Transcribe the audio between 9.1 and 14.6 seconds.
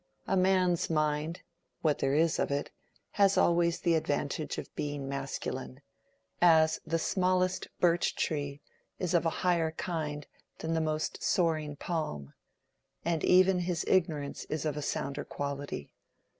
of a higher kind than the most soaring palm,—and even his ignorance